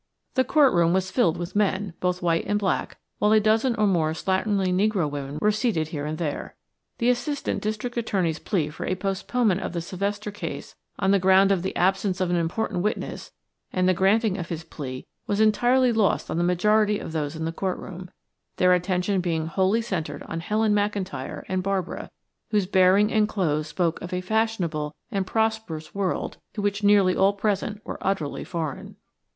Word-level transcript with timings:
The 0.33 0.43
court 0.43 0.73
room 0.73 0.93
was 0.93 1.11
filled 1.11 1.37
with 1.37 1.55
men, 1.55 1.93
both 1.99 2.23
white 2.23 2.45
and 2.47 2.57
black, 2.57 2.97
while 3.19 3.31
a 3.31 3.39
dozen 3.39 3.75
or 3.75 3.85
more 3.85 4.13
slatternly 4.13 4.73
negro 4.73 5.07
women 5.07 5.37
were 5.39 5.51
seated 5.51 5.89
here 5.89 6.07
and 6.07 6.17
there. 6.17 6.55
The 6.97 7.09
Assistant 7.11 7.61
District 7.61 7.95
Attorney's 7.95 8.39
plea 8.39 8.69
for 8.71 8.87
a 8.87 8.95
postponement 8.95 9.61
of 9.61 9.73
the 9.73 9.79
Sylvester 9.81 10.31
case 10.31 10.73
on 10.97 11.11
the 11.11 11.19
ground 11.19 11.51
of 11.51 11.61
the 11.61 11.75
absence 11.75 12.19
of 12.19 12.31
an 12.31 12.35
important 12.35 12.81
witness 12.81 13.31
and 13.71 13.87
the 13.87 13.93
granting 13.93 14.39
of 14.39 14.49
his 14.49 14.63
plea 14.63 15.05
was 15.27 15.39
entirely 15.39 15.91
lost 15.93 16.31
on 16.31 16.39
the 16.39 16.43
majority 16.43 16.97
of 16.97 17.11
those 17.11 17.35
in 17.35 17.45
the 17.45 17.51
court 17.51 17.77
room, 17.77 18.09
their 18.55 18.73
attention 18.73 19.21
being 19.21 19.45
wholly 19.45 19.83
centered 19.83 20.23
on 20.23 20.39
Helen 20.39 20.73
McIntyre 20.73 21.43
and 21.47 21.61
Barbara, 21.61 22.09
whose 22.49 22.65
bearing 22.65 23.13
and 23.13 23.29
clothes 23.29 23.67
spoke 23.67 24.01
of 24.01 24.13
a 24.13 24.21
fashionable 24.21 24.95
and 25.11 25.27
prosperous 25.27 25.93
world 25.93 26.37
to 26.55 26.61
which 26.63 26.83
nearly 26.83 27.15
all 27.15 27.33
present 27.33 27.81
were 27.85 27.99
utterly 28.01 28.43
foreign. 28.43 28.95